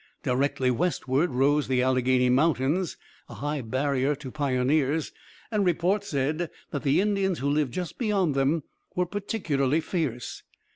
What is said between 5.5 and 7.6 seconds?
and report said that the Indians who